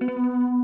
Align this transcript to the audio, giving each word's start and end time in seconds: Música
Música 0.00 0.63